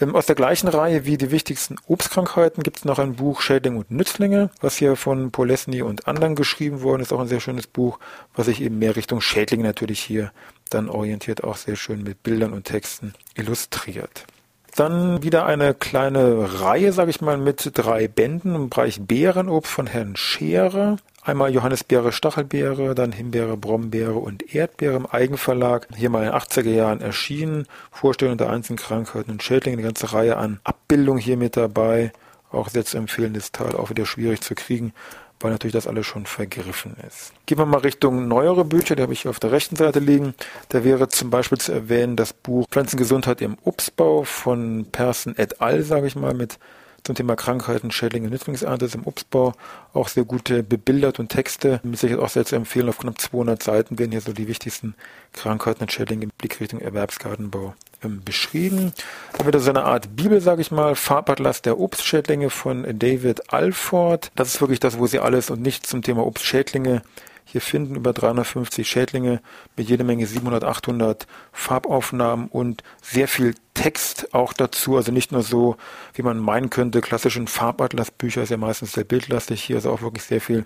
Ähm, 0.00 0.16
aus 0.16 0.26
der 0.26 0.34
gleichen 0.34 0.68
Reihe 0.68 1.04
wie 1.04 1.18
die 1.18 1.30
wichtigsten 1.30 1.76
Obstkrankheiten 1.86 2.62
gibt 2.62 2.78
es 2.78 2.84
noch 2.84 2.98
ein 2.98 3.16
Buch 3.16 3.40
Schädlinge 3.40 3.78
und 3.78 3.90
Nützlinge, 3.90 4.50
was 4.60 4.76
hier 4.76 4.96
von 4.96 5.30
Polesny 5.30 5.82
und 5.82 6.06
anderen 6.06 6.36
geschrieben 6.36 6.82
worden 6.82 7.02
ist. 7.02 7.12
Auch 7.12 7.20
ein 7.20 7.28
sehr 7.28 7.40
schönes 7.40 7.66
Buch, 7.66 7.98
was 8.34 8.46
sich 8.46 8.60
eben 8.60 8.78
mehr 8.78 8.96
Richtung 8.96 9.20
Schädlinge 9.20 9.64
natürlich 9.64 10.00
hier 10.00 10.32
dann 10.70 10.88
orientiert, 10.88 11.44
auch 11.44 11.56
sehr 11.56 11.76
schön 11.76 12.02
mit 12.02 12.22
Bildern 12.22 12.52
und 12.52 12.64
Texten 12.64 13.14
illustriert. 13.34 14.26
Dann 14.74 15.22
wieder 15.22 15.44
eine 15.44 15.74
kleine 15.74 16.60
Reihe, 16.60 16.92
sage 16.92 17.10
ich 17.10 17.20
mal, 17.20 17.36
mit 17.36 17.72
drei 17.74 18.08
Bänden 18.08 18.54
im 18.54 18.70
Bereich 18.70 19.00
Beerenobst 19.02 19.70
von 19.70 19.86
Herrn 19.86 20.16
Scherer. 20.16 20.96
Einmal 21.24 21.54
Johannisbeere, 21.54 22.10
Stachelbeere, 22.10 22.96
dann 22.96 23.12
Himbeere, 23.12 23.56
Brombeere 23.56 24.14
und 24.14 24.56
Erdbeere 24.56 24.96
im 24.96 25.06
Eigenverlag. 25.06 25.86
Hier 25.94 26.10
mal 26.10 26.24
in 26.24 26.32
den 26.32 26.34
80er 26.34 26.70
Jahren 26.70 27.00
erschienen. 27.00 27.68
Vorstellung 27.92 28.36
der 28.36 28.50
einzelnen 28.50 28.78
Krankheiten 28.78 29.30
und 29.30 29.40
Schädlinge, 29.40 29.76
eine 29.76 29.86
ganze 29.86 30.12
Reihe 30.12 30.36
an 30.36 30.58
Abbildungen 30.64 31.20
hier 31.20 31.36
mit 31.36 31.56
dabei. 31.56 32.12
Auch 32.50 32.68
sehr 32.70 32.84
zu 32.84 32.96
empfehlen, 32.96 33.34
das 33.34 33.52
Teil 33.52 33.76
auch 33.76 33.88
wieder 33.88 34.04
schwierig 34.04 34.40
zu 34.40 34.56
kriegen, 34.56 34.92
weil 35.38 35.52
natürlich 35.52 35.74
das 35.74 35.86
alles 35.86 36.06
schon 36.06 36.26
vergriffen 36.26 36.96
ist. 37.06 37.32
Gehen 37.46 37.58
wir 37.58 37.66
mal 37.66 37.78
Richtung 37.78 38.26
neuere 38.26 38.64
Bücher, 38.64 38.96
die 38.96 39.02
habe 39.02 39.12
ich 39.12 39.28
auf 39.28 39.38
der 39.38 39.52
rechten 39.52 39.76
Seite 39.76 40.00
liegen. 40.00 40.34
Da 40.70 40.82
wäre 40.82 41.06
zum 41.06 41.30
Beispiel 41.30 41.58
zu 41.58 41.70
erwähnen 41.70 42.16
das 42.16 42.32
Buch 42.32 42.66
Pflanzengesundheit 42.68 43.40
im 43.42 43.58
Obstbau 43.62 44.24
von 44.24 44.86
Persson 44.90 45.36
et 45.38 45.60
al., 45.60 45.82
sage 45.82 46.08
ich 46.08 46.16
mal, 46.16 46.34
mit 46.34 46.58
zum 47.04 47.14
Thema 47.14 47.36
Krankheiten, 47.36 47.90
Schädlinge 47.90 48.26
und 48.26 48.32
Nützlingsernte 48.32 48.88
im 48.94 49.06
Obstbau. 49.06 49.52
Auch 49.92 50.08
sehr 50.08 50.24
gute 50.24 50.62
bebildert 50.62 51.18
und 51.18 51.28
Texte. 51.28 51.80
Mit 51.82 51.98
Sicherheit 51.98 52.22
auch 52.22 52.28
sehr 52.28 52.44
zu 52.44 52.56
empfehlen. 52.56 52.88
Auf 52.88 52.98
knapp 52.98 53.20
200 53.20 53.62
Seiten 53.62 53.98
werden 53.98 54.12
hier 54.12 54.20
so 54.20 54.32
die 54.32 54.48
wichtigsten 54.48 54.94
Krankheiten 55.32 55.82
und 55.82 55.92
Schädlinge 55.92 56.24
im 56.24 56.30
Blick 56.38 56.60
Richtung 56.60 56.80
Erwerbsgartenbau 56.80 57.74
beschrieben. 58.08 58.92
Dann 59.36 59.46
wird 59.46 59.60
so 59.60 59.70
eine 59.70 59.84
Art 59.84 60.16
Bibel, 60.16 60.40
sage 60.40 60.60
ich 60.60 60.70
mal, 60.70 60.94
Farbatlas 60.94 61.62
der 61.62 61.78
Obstschädlinge 61.78 62.50
von 62.50 62.86
David 62.98 63.52
Alford. 63.52 64.30
Das 64.34 64.48
ist 64.48 64.60
wirklich 64.60 64.80
das, 64.80 64.98
wo 64.98 65.06
Sie 65.06 65.18
alles 65.18 65.50
und 65.50 65.62
nichts 65.62 65.88
zum 65.88 66.02
Thema 66.02 66.26
Obstschädlinge 66.26 67.02
hier 67.44 67.60
finden 67.60 67.96
über 67.96 68.12
350 68.12 68.88
Schädlinge 68.88 69.40
mit 69.76 69.88
jede 69.88 70.04
Menge 70.04 70.26
700, 70.26 70.64
800 70.64 71.26
Farbaufnahmen 71.52 72.48
und 72.48 72.82
sehr 73.02 73.28
viel 73.28 73.54
Text 73.74 74.32
auch 74.32 74.54
dazu. 74.54 74.96
Also 74.96 75.12
nicht 75.12 75.32
nur 75.32 75.42
so, 75.42 75.76
wie 76.14 76.22
man 76.22 76.38
meinen 76.38 76.70
könnte, 76.70 77.02
klassischen 77.02 77.46
Farbatlasbücher 77.46 78.42
ist 78.42 78.50
ja 78.50 78.56
meistens 78.56 78.92
sehr 78.92 79.04
bildlastig. 79.04 79.62
Hier 79.62 79.76
ist 79.76 79.86
auch 79.86 80.00
wirklich 80.00 80.24
sehr 80.24 80.40
viel 80.40 80.64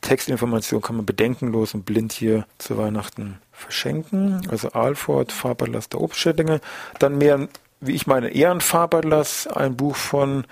Textinformation, 0.00 0.82
kann 0.82 0.96
man 0.96 1.06
bedenkenlos 1.06 1.72
und 1.74 1.84
blind 1.84 2.12
hier 2.12 2.46
zu 2.58 2.76
Weihnachten 2.76 3.38
verschenken. 3.54 4.46
Also 4.50 4.70
Alford, 4.72 5.32
Farbatlas 5.32 5.88
der 5.88 6.00
Obstschädlinge. 6.00 6.60
Dann 6.98 7.18
mehr, 7.18 7.48
wie 7.80 7.92
ich 7.92 8.06
meine, 8.06 8.28
Ehrenfarbatlas, 8.28 9.46
ein 9.46 9.76
Buch 9.76 9.96
von 9.96 10.44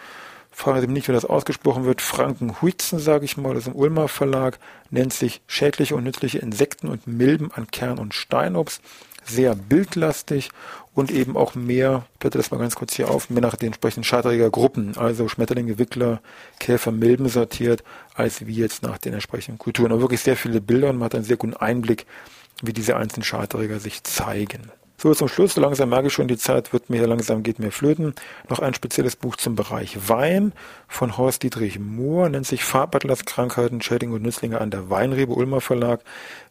frage 0.53 0.83
mich 0.83 0.91
nicht, 0.91 1.09
wie 1.09 1.13
das 1.13 1.25
ausgesprochen 1.25 1.85
wird, 1.85 2.01
Franken-Huitzen, 2.03 2.99
sage 2.99 3.25
ich 3.25 3.37
mal, 3.37 3.55
das 3.55 3.65
ist 3.65 3.75
im 3.75 3.77
Ulmer 3.77 4.09
Verlag, 4.09 4.59
nennt 4.91 5.13
sich 5.13 5.41
Schädliche 5.47 5.97
und 5.97 6.05
nützliche 6.05 6.39
Insekten 6.39 6.89
und 6.89 7.07
Milben 7.07 7.51
an 7.53 7.71
Kern- 7.71 7.99
und 7.99 8.15
Steinobst. 8.15 8.83
Sehr 9.25 9.55
bildlastig 9.55 10.51
und 10.95 11.13
eben 11.13 11.37
auch 11.37 11.55
mehr, 11.55 12.07
ich 12.15 12.19
blätter 12.19 12.39
das 12.39 12.51
mal 12.51 12.59
ganz 12.59 12.75
kurz 12.75 12.95
hier 12.95 13.09
auf, 13.09 13.31
mehr 13.31 13.41
nach 13.41 13.55
den 13.55 13.69
entsprechenden 13.69 14.03
Schadträgergruppen, 14.03 14.97
also 14.97 15.29
Schmetterlinge, 15.29 15.79
Wickler, 15.79 16.21
Käfer, 16.59 16.91
Milben 16.91 17.29
sortiert, 17.29 17.85
als 18.15 18.47
wie 18.47 18.55
jetzt 18.55 18.83
nach 18.83 18.99
den 18.99 19.15
entsprechenden 19.15 19.59
Kulturen. 19.59 19.93
Aber 19.93 20.01
wirklich 20.01 20.23
sehr 20.23 20.37
viele 20.37 20.61
Bilder 20.61 20.91
und 20.91 20.97
man 20.99 21.07
hat 21.07 21.15
einen 21.15 21.25
sehr 21.25 21.37
guten 21.37 21.55
Einblick, 21.55 22.05
wie 22.63 22.73
diese 22.73 22.97
einzelnen 22.97 23.25
Schadträger 23.25 23.79
sich 23.79 24.03
zeigen. 24.05 24.71
So, 25.03 25.13
zum 25.15 25.27
Schluss, 25.27 25.57
langsam 25.57 25.89
merke 25.89 26.07
ich 26.07 26.13
schon, 26.13 26.29
die 26.29 26.39
Zeit 26.39 26.73
wird 26.73 26.89
mir 26.89 27.05
langsam, 27.09 27.43
geht 27.43 27.59
mir 27.59 27.73
flöten. 27.73 28.15
Noch 28.49 28.61
ein 28.61 28.73
spezielles 28.73 29.17
Buch 29.17 29.35
zum 29.35 29.57
Bereich 29.57 30.09
Wein 30.09 30.53
von 30.87 31.19
Horst 31.19 31.43
Dietrich 31.43 31.81
Mohr, 31.81 32.29
nennt 32.29 32.47
sich 32.47 32.63
Farbatlas 32.63 33.25
Krankheiten, 33.25 33.83
Schädlinge 33.83 34.15
und 34.15 34.23
Nützlinge 34.23 34.61
an 34.61 34.71
der 34.71 34.91
Weinrebe, 34.91 35.33
Ulmer 35.33 35.61
Verlag, 35.61 36.03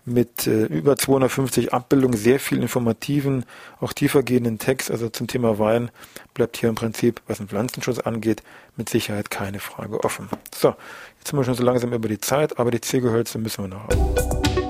mit 0.04 0.48
äh, 0.48 0.66
über 0.66 0.98
250 0.98 1.74
Abbildungen, 1.74 2.18
sehr 2.18 2.42
viel 2.42 2.62
informativen, 2.62 3.46
auch 3.80 3.94
tiefergehenden 3.94 4.60
Text. 4.60 4.92
Also 4.92 5.08
zum 5.08 5.28
Thema 5.28 5.58
Wein 5.58 5.90
bleibt 6.34 6.58
hier 6.58 6.68
im 6.68 6.76
Prinzip, 6.76 7.22
was 7.28 7.38
den 7.38 7.48
Pflanzenschutz 7.48 8.00
angeht, 8.00 8.44
mit 8.76 8.90
Sicherheit 8.90 9.32
keine 9.32 9.60
Frage 9.60 10.04
offen. 10.04 10.28
So, 10.54 10.76
jetzt 11.20 11.30
sind 11.30 11.40
wir 11.40 11.46
schon 11.46 11.56
so 11.56 11.64
langsam 11.64 11.94
über 11.94 12.10
die 12.10 12.20
Zeit, 12.20 12.60
aber 12.60 12.70
die 12.70 12.82
Ziergehölze 12.82 13.38
müssen 13.38 13.64
wir 13.64 13.70
noch 13.70 13.88
haben. 13.88 14.61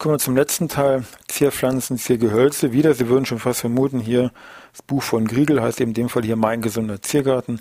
Kommen 0.00 0.14
wir 0.14 0.18
zum 0.18 0.34
letzten 0.34 0.68
Teil. 0.68 1.04
Zierpflanzen, 1.28 1.98
Ziergehölze. 1.98 2.72
Wieder, 2.72 2.94
Sie 2.94 3.08
würden 3.08 3.26
schon 3.26 3.38
fast 3.38 3.60
vermuten, 3.60 4.00
hier 4.00 4.32
das 4.72 4.80
Buch 4.80 5.02
von 5.02 5.26
Griegel 5.26 5.62
heißt 5.62 5.78
eben 5.80 5.90
in 5.90 5.94
dem 5.94 6.08
Fall 6.08 6.24
hier 6.24 6.36
Mein 6.36 6.62
gesunder 6.62 7.02
Ziergarten. 7.02 7.60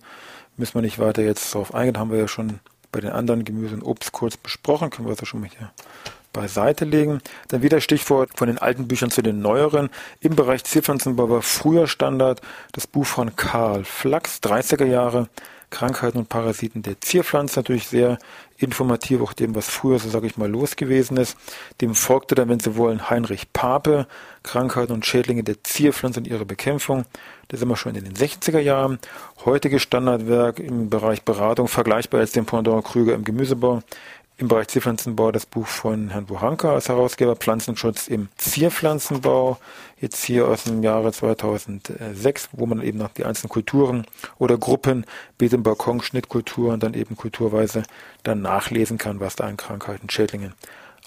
Müssen 0.55 0.75
wir 0.75 0.81
nicht 0.81 0.99
weiter 0.99 1.21
jetzt 1.21 1.53
darauf 1.53 1.75
eingehen, 1.75 1.99
haben 1.99 2.11
wir 2.11 2.17
ja 2.17 2.29
schon 2.29 2.61
bei 2.93 3.01
den 3.01 3.11
anderen 3.11 3.43
Gemüse 3.43 3.75
und 3.75 3.83
Obst 3.83 4.13
kurz 4.13 4.37
besprochen. 4.37 4.89
Können 4.89 5.05
wir 5.05 5.11
also 5.11 5.25
schon 5.25 5.41
mal 5.41 5.49
hier 5.49 5.71
beiseite 6.31 6.85
legen. 6.85 7.19
Dann 7.49 7.61
wieder 7.61 7.81
Stichwort 7.81 8.29
von 8.33 8.47
den 8.47 8.57
alten 8.57 8.87
Büchern 8.87 9.11
zu 9.11 9.21
den 9.21 9.41
neueren. 9.41 9.89
Im 10.21 10.37
Bereich 10.37 10.63
Zierpflanzenbau 10.63 11.29
war 11.29 11.41
früher 11.41 11.87
Standard 11.87 12.39
das 12.71 12.87
Buch 12.87 13.05
von 13.05 13.35
Karl 13.35 13.83
Flachs, 13.83 14.39
30er 14.41 14.85
Jahre. 14.85 15.27
Krankheiten 15.69 16.17
und 16.17 16.29
Parasiten 16.29 16.81
der 16.81 16.99
Zierpflanze, 16.99 17.59
natürlich 17.59 17.87
sehr 17.87 18.17
informativ, 18.57 19.21
auch 19.21 19.33
dem, 19.33 19.55
was 19.55 19.69
früher, 19.69 19.99
so 19.99 20.09
sage 20.09 20.27
ich 20.27 20.37
mal, 20.37 20.49
los 20.49 20.75
gewesen 20.75 21.17
ist. 21.17 21.37
Dem 21.81 21.95
folgte 21.95 22.35
dann, 22.35 22.49
wenn 22.49 22.59
Sie 22.59 22.75
wollen, 22.75 23.09
Heinrich 23.09 23.53
Pape, 23.53 24.07
Krankheiten 24.43 24.91
und 24.91 25.05
Schädlinge 25.05 25.43
der 25.43 25.63
Zierpflanze 25.63 26.19
und 26.19 26.27
ihre 26.27 26.45
Bekämpfung. 26.45 27.05
Das 27.47 27.59
sind 27.59 27.69
wir 27.69 27.77
schon 27.77 27.95
in 27.95 28.03
den 28.03 28.13
60er 28.13 28.59
Jahren. 28.59 28.99
Heutige 29.45 29.79
Standardwerk 29.79 30.59
im 30.59 30.89
Bereich 30.89 31.23
Beratung, 31.23 31.67
vergleichbar 31.67 32.19
als 32.19 32.31
dem 32.31 32.45
Pendant 32.45 32.83
Krüger 32.85 33.13
im 33.15 33.23
Gemüsebau, 33.23 33.81
im 34.39 34.47
Bereich 34.47 34.69
Zierpflanzenbau 34.69 35.33
das 35.33 35.45
Buch 35.45 35.67
von 35.67 36.09
Herrn 36.09 36.25
Buchanka 36.25 36.73
als 36.73 36.87
Herausgeber, 36.87 37.35
Pflanzenschutz 37.35 38.07
im 38.07 38.29
Zierpflanzenbau, 38.37 39.57
jetzt 39.99 40.23
hier 40.23 40.47
aus 40.47 40.63
dem 40.63 40.81
Jahre 40.81 41.11
2006, 41.11 42.49
wo 42.53 42.65
man 42.65 42.81
eben 42.81 42.97
nach 42.97 43.09
die 43.09 43.25
einzelnen 43.25 43.49
Kulturen 43.49 44.05
oder 44.37 44.57
Gruppen, 44.57 45.05
Beet- 45.37 45.55
und 45.55 45.63
Balkon, 45.63 46.01
Schnittkulturen, 46.01 46.79
dann 46.79 46.93
eben 46.93 47.17
kulturweise 47.17 47.83
dann 48.23 48.41
nachlesen 48.41 48.97
kann, 48.97 49.19
was 49.19 49.35
da 49.35 49.43
an 49.43 49.57
Krankheiten, 49.57 50.09
Schädlingen 50.09 50.53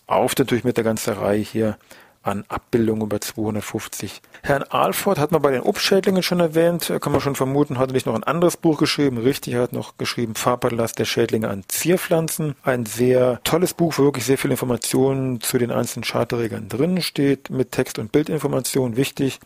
auf 0.07 0.37
natürlich 0.37 0.65
mit 0.65 0.77
der 0.77 0.85
ganzen 0.85 1.15
Reihe 1.15 1.41
hier 1.41 1.79
an 2.23 2.45
Abbildungen 2.49 3.03
über 3.03 3.21
250. 3.21 4.23
Herrn 4.43 4.63
Alford 4.65 5.19
hat 5.19 5.33
man 5.33 5.43
bei 5.43 5.51
den 5.51 5.63
Obstschädlingen 5.63 6.23
schon 6.23 6.41
erwähnt, 6.41 6.93
kann 7.01 7.13
man 7.13 7.21
schon 7.21 7.35
vermuten, 7.35 7.79
hat 7.79 7.91
er 7.91 7.95
nicht 7.95 8.07
noch 8.07 8.15
ein 8.15 8.25
anderes 8.25 8.57
Buch 8.57 8.79
geschrieben. 8.79 9.19
Richtig, 9.19 9.55
er 9.55 9.63
hat 9.63 9.73
noch 9.73 9.99
geschrieben 9.99 10.35
Farbballast 10.35 10.99
der 10.99 11.05
Schädlinge 11.05 11.49
an 11.49 11.65
Zierpflanzen. 11.69 12.55
Ein 12.63 12.87
sehr 12.87 13.41
tolles 13.45 13.75
Buch, 13.75 13.95
wo 13.99 14.05
wirklich 14.05 14.25
sehr 14.25 14.39
viele 14.39 14.55
Informationen 14.55 15.41
zu 15.41 15.59
den 15.59 15.71
einzelnen 15.71 16.05
Schadträgern 16.05 16.69
drin 16.69 17.03
steht, 17.03 17.51
mit 17.51 17.73
Text- 17.73 17.99
und 17.99 18.13
Bildinformationen. 18.13 18.97
Wichtig, 18.97 19.41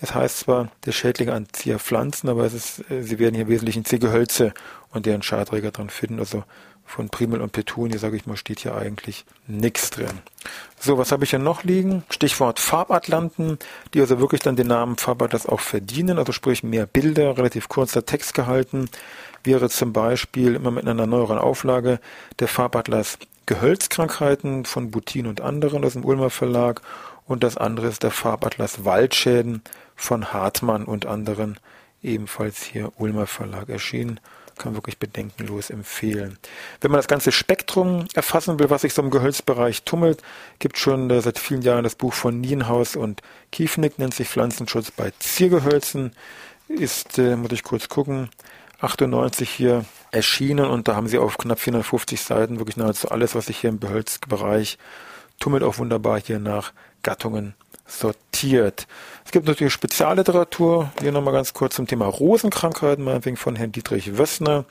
es 0.00 0.14
heißt 0.14 0.40
zwar 0.40 0.70
der 0.86 0.92
Schädlinge 0.92 1.32
an 1.32 1.46
Zierpflanzen, 1.52 2.28
aber 2.28 2.44
es 2.44 2.54
ist, 2.54 2.90
äh, 2.90 3.02
Sie 3.02 3.18
werden 3.18 3.34
hier 3.34 3.48
wesentlich 3.48 3.76
in 3.76 3.84
Ziergehölze 3.84 4.52
und 4.92 5.06
deren 5.06 5.22
Schadträger 5.22 5.70
drin 5.70 5.90
finden. 5.90 6.20
Also 6.20 6.44
von 6.88 7.10
Primel 7.10 7.42
und 7.42 7.52
Petunie, 7.52 7.98
sage 7.98 8.16
ich 8.16 8.26
mal, 8.26 8.36
steht 8.36 8.60
hier 8.60 8.74
eigentlich 8.74 9.26
nichts 9.46 9.90
drin. 9.90 10.22
So, 10.80 10.96
was 10.96 11.12
habe 11.12 11.24
ich 11.24 11.30
hier 11.30 11.38
noch 11.38 11.62
liegen? 11.62 12.02
Stichwort 12.08 12.58
Farbatlanten, 12.58 13.58
die 13.92 14.00
also 14.00 14.18
wirklich 14.20 14.40
dann 14.40 14.56
den 14.56 14.68
Namen 14.68 14.96
Farbatlas 14.96 15.46
auch 15.46 15.60
verdienen, 15.60 16.18
also 16.18 16.32
sprich 16.32 16.62
mehr 16.62 16.86
Bilder, 16.86 17.36
relativ 17.36 17.68
kurzer 17.68 18.06
Text 18.06 18.32
gehalten, 18.32 18.88
wäre 19.44 19.68
zum 19.68 19.92
Beispiel 19.92 20.54
immer 20.54 20.70
mit 20.70 20.88
einer 20.88 21.06
neueren 21.06 21.38
Auflage 21.38 22.00
der 22.38 22.48
Farbatlas 22.48 23.18
Gehölzkrankheiten 23.44 24.64
von 24.64 24.90
Butin 24.90 25.26
und 25.26 25.42
anderen 25.42 25.84
aus 25.84 25.92
dem 25.92 26.04
Ulmer 26.04 26.30
Verlag 26.30 26.80
und 27.26 27.44
das 27.44 27.58
andere 27.58 27.88
ist 27.88 28.02
der 28.02 28.10
Farbatlas 28.10 28.86
Waldschäden 28.86 29.62
von 29.94 30.32
Hartmann 30.32 30.84
und 30.84 31.04
anderen, 31.04 31.58
ebenfalls 32.02 32.62
hier 32.62 32.92
Ulmer 32.96 33.26
Verlag 33.26 33.68
erschienen 33.68 34.20
kann 34.58 34.74
wirklich 34.74 34.98
bedenkenlos 34.98 35.70
empfehlen. 35.70 36.38
Wenn 36.80 36.90
man 36.90 36.98
das 36.98 37.08
ganze 37.08 37.32
Spektrum 37.32 38.06
erfassen 38.14 38.58
will, 38.58 38.70
was 38.70 38.82
sich 38.82 38.94
so 38.94 39.02
im 39.02 39.10
Gehölzbereich 39.10 39.84
tummelt, 39.84 40.22
gibt 40.58 40.78
schon 40.78 41.10
äh, 41.10 41.20
seit 41.20 41.38
vielen 41.38 41.62
Jahren 41.62 41.84
das 41.84 41.94
Buch 41.94 42.12
von 42.12 42.40
Nienhaus 42.40 42.96
und 42.96 43.22
Kiefnick, 43.52 43.98
nennt 43.98 44.14
sich 44.14 44.28
Pflanzenschutz 44.28 44.90
bei 44.90 45.12
Ziergehölzen, 45.18 46.12
ist, 46.68 47.18
äh, 47.18 47.36
muss 47.36 47.52
ich 47.52 47.62
kurz 47.62 47.88
gucken, 47.88 48.28
98 48.80 49.50
hier 49.50 49.84
erschienen 50.10 50.66
und 50.66 50.88
da 50.88 50.94
haben 50.94 51.08
sie 51.08 51.18
auf 51.18 51.38
knapp 51.38 51.58
450 51.58 52.20
Seiten 52.20 52.58
wirklich 52.58 52.76
nahezu 52.76 53.10
alles, 53.10 53.34
was 53.34 53.46
sich 53.46 53.58
hier 53.58 53.70
im 53.70 53.80
Gehölzbereich 53.80 54.78
tummelt, 55.40 55.62
auch 55.62 55.78
wunderbar 55.78 56.20
hier 56.20 56.38
nach 56.38 56.72
Gattungen 57.02 57.54
sortiert. 57.88 58.86
Es 59.24 59.32
gibt 59.32 59.46
natürlich 59.46 59.72
Spezialliteratur, 59.72 60.92
hier 61.00 61.12
nochmal 61.12 61.34
ganz 61.34 61.52
kurz 61.52 61.74
zum 61.74 61.86
Thema 61.86 62.06
Rosenkrankheiten, 62.06 63.04
meinetwegen 63.04 63.36
von 63.36 63.56
Herrn 63.56 63.72
Dietrich 63.72 64.16
Wössner, 64.16 64.64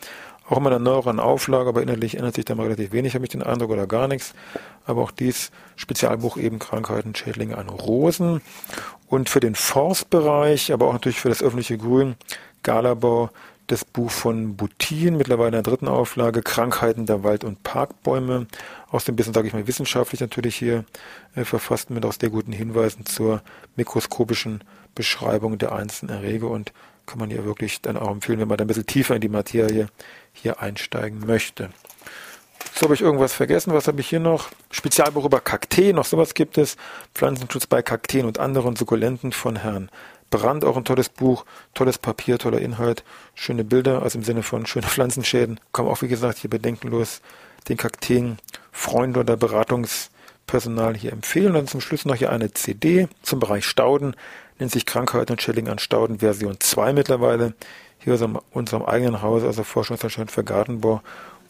auch 0.50 0.58
immer 0.58 0.72
eine 0.72 0.80
neueren 0.80 1.20
Auflage, 1.20 1.68
aber 1.68 1.82
innerlich 1.82 2.16
ändert 2.16 2.36
sich 2.36 2.46
da 2.46 2.56
mal 2.56 2.64
relativ 2.64 2.94
wenig, 2.94 3.16
habe 3.16 3.26
ich 3.26 3.32
den 3.32 3.44
Eindruck, 3.44 3.72
oder 3.72 3.86
gar 3.86 4.08
nichts. 4.08 4.34
Aber 4.86 5.02
auch 5.02 5.12
dies 5.12 5.52
Spezialbuch 5.76 6.38
eben 6.38 6.58
Krankheiten, 6.58 7.14
Schädlinge 7.16 7.58
an 7.58 7.68
Rosen. 7.68 8.42
Und 9.08 9.30
für 9.30 9.42
den 9.42 9.56
Forstbereich, 9.56 10.72
aber 10.72 10.88
auch 10.88 10.94
natürlich 10.94 11.20
für 11.20 11.30
das 11.30 11.44
öffentliche 11.44 11.78
Grün, 11.78 12.16
Galabau, 12.64 13.30
das 13.68 13.84
Buch 13.84 14.10
von 14.10 14.56
Butin, 14.56 15.18
mittlerweile 15.18 15.50
in 15.50 15.52
der 15.54 15.64
dritten 15.64 15.88
Auflage, 15.88 16.42
Krankheiten 16.42 17.06
der 17.06 17.24
Wald- 17.24 17.44
und 17.44 17.64
Parkbäume, 17.64 18.48
aus 18.90 19.04
dem 19.04 19.16
bisschen, 19.16 19.34
sage 19.34 19.48
ich 19.48 19.54
mal, 19.54 19.68
wissenschaftlich 19.68 20.22
natürlich 20.22 20.56
hier 20.56 20.86
äh, 21.36 21.44
verfasst 21.44 21.90
mit 21.90 22.06
auch 22.06 22.14
sehr 22.14 22.30
guten 22.30 22.54
Hinweisen 22.54 23.06
zur 23.06 23.42
mikroskopischen 23.76 24.64
Beschreibung 24.96 25.58
der 25.58 25.74
einzelnen 25.74 26.16
Erreger 26.16 26.50
und 26.50 26.72
kann 27.06 27.20
man 27.20 27.30
hier 27.30 27.46
wirklich 27.46 27.82
dann 27.82 27.98
auch 27.98 28.12
empfehlen, 28.12 28.40
wenn 28.40 28.48
man 28.48 28.58
da 28.58 28.64
ein 28.64 28.68
bisschen 28.68 28.86
tiefer 28.86 29.16
in 29.16 29.22
die 29.22 29.30
Materie 29.30 29.88
hier 30.34 30.62
einsteigen 30.62 31.26
möchte. 31.26 31.70
So, 32.74 32.84
habe 32.84 32.94
ich 32.94 33.02
irgendwas 33.02 33.34
vergessen? 33.34 33.74
Was 33.74 33.88
habe 33.88 34.02
ich 34.02 34.08
hier 34.08 34.20
noch? 34.20 34.50
Spezialbuch 34.72 35.26
über 35.26 35.40
Kakteen, 35.40 35.96
noch 35.96 36.06
sowas 36.06 36.34
gibt 36.34 36.58
es. 36.58 36.78
Pflanzenschutz 37.14 37.66
bei 37.66 37.82
Kakteen 37.82 38.26
und 38.26 38.40
anderen 38.40 38.76
Sukkulenten 38.76 39.32
von 39.32 39.56
Herrn 39.56 39.90
Brand, 40.30 40.66
auch 40.66 40.78
ein 40.78 40.86
tolles 40.86 41.10
Buch, 41.10 41.46
tolles 41.74 41.98
Papier, 41.98 42.38
toller 42.38 42.60
Inhalt, 42.60 43.04
schöne 43.36 43.64
Bilder, 43.64 44.02
also 44.02 44.18
im 44.18 44.24
Sinne 44.24 44.44
von 44.44 44.66
schöne 44.66 44.88
Pflanzenschäden. 44.88 45.60
Kann 45.74 45.86
man 45.86 45.94
auch, 45.94 46.02
wie 46.02 46.08
gesagt, 46.08 46.40
hier 46.40 46.50
bedenkenlos 46.50 47.22
den 47.70 47.78
Kakteen 47.78 48.38
Freunde 48.72 49.22
oder 49.22 49.38
Beratungspersonal 49.38 50.96
hier 50.96 51.12
empfehlen. 51.12 51.56
Und 51.56 51.70
zum 51.70 51.82
Schluss 51.82 52.06
noch 52.06 52.16
hier 52.16 52.32
eine 52.32 52.54
CD 52.54 53.08
zum 53.22 53.40
Bereich 53.40 53.66
Stauden. 53.66 54.16
nennt 54.60 54.72
sich 54.72 54.86
Krankheiten 54.86 55.34
und 55.34 55.42
Schädlinge 55.42 55.72
an 55.72 55.80
Stauden 55.80 56.20
Version 56.20 56.60
2 56.60 56.94
mittlerweile. 56.94 57.54
Hier 58.00 58.14
aus 58.14 58.24
unserem 58.52 58.84
eigenen 58.84 59.22
Haus, 59.22 59.44
also 59.44 59.64
Forschungsanstalt 59.64 60.32
für 60.32 60.44
Gartenbau, 60.44 61.02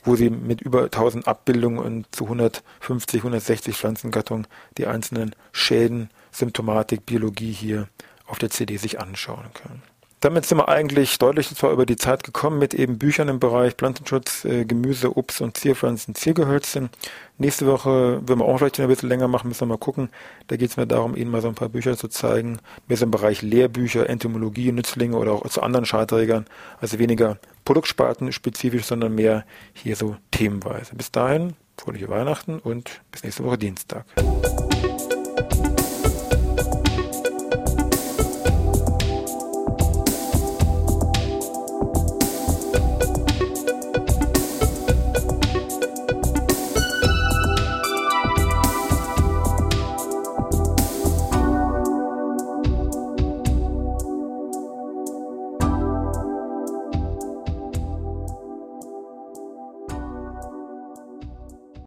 wo 0.04 0.16
sie 0.16 0.30
mit 0.30 0.62
über 0.62 0.84
1000 0.84 1.28
Abbildungen 1.28 1.80
und 1.80 2.16
zu 2.16 2.24
150, 2.24 3.20
160 3.20 3.76
Pflanzengattungen 3.76 4.48
die 4.78 4.88
einzelnen 4.88 5.36
Schäden, 5.52 6.10
Symptomatik, 6.32 7.06
Biologie 7.06 7.52
hier 7.52 7.88
auf 8.28 8.38
der 8.38 8.50
CD 8.50 8.78
sich 8.78 9.00
anschauen 9.00 9.46
können. 9.54 9.82
Damit 10.20 10.48
sind 10.48 10.58
wir 10.58 10.68
eigentlich 10.68 11.20
deutlich 11.20 11.54
zwar 11.56 11.72
über 11.72 11.86
die 11.86 11.96
Zeit 11.96 12.24
gekommen 12.24 12.58
mit 12.58 12.74
eben 12.74 12.98
Büchern 12.98 13.28
im 13.28 13.40
Bereich 13.40 13.76
Pflanzenschutz, 13.76 14.46
äh, 14.46 14.66
Gemüse, 14.66 15.16
Obst 15.16 15.42
und 15.42 15.56
Zierpflanzen, 15.58 16.16
Ziergehölze. 16.16 16.90
Nächste 17.38 17.68
Woche 17.68 18.28
werden 18.28 18.40
wir 18.40 18.46
auch 18.46 18.58
vielleicht 18.58 18.80
ein 18.80 18.88
bisschen 18.88 19.10
länger 19.10 19.28
machen, 19.28 19.48
müssen 19.48 19.62
wir 19.62 19.68
mal 19.68 19.78
gucken. 19.78 20.10
Da 20.48 20.56
geht 20.56 20.72
es 20.72 20.78
mir 20.78 20.88
darum, 20.88 21.16
Ihnen 21.16 21.30
mal 21.30 21.44
so 21.44 21.50
ein 21.50 21.54
paar 21.54 21.70
Bücher 21.70 21.96
zu 21.98 22.08
zeigen. 22.08 22.58
Mehr 22.88 22.98
so 22.98 23.06
im 23.06 23.12
Bereich 23.12 23.44
Lehrbücher, 23.44 24.10
Entomologie, 24.10 24.72
Nützlinge 24.72 25.16
oder 25.16 25.34
auch 25.34 25.48
zu 25.50 25.62
anderen 25.62 25.86
Schallträgern. 25.86 26.46
Also 26.82 26.98
weniger 26.98 27.38
Produktsparten 27.64 28.32
spezifisch, 28.32 28.86
sondern 28.86 29.14
mehr 29.14 29.46
hier 29.74 29.96
so 29.96 30.16
themenweise. 30.32 30.96
Bis 30.96 31.12
dahin, 31.12 31.54
fröhliche 31.78 32.10
Weihnachten 32.10 32.58
und 32.58 33.02
bis 33.12 33.24
nächste 33.24 33.44
Woche 33.44 33.60
Dienstag. 33.60 34.06